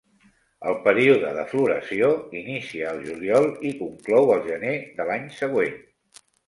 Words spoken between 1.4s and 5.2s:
floració inicia al juliol i conclou al gener de